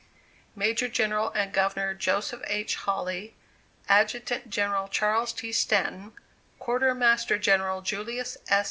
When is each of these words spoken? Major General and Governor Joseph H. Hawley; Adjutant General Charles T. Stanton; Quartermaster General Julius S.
Major 0.55 0.87
General 0.87 1.29
and 1.33 1.53
Governor 1.53 1.93
Joseph 1.93 2.41
H. 2.47 2.73
Hawley; 2.73 3.35
Adjutant 3.87 4.49
General 4.49 4.87
Charles 4.87 5.31
T. 5.31 5.51
Stanton; 5.51 6.13
Quartermaster 6.57 7.37
General 7.37 7.81
Julius 7.81 8.35
S. 8.47 8.59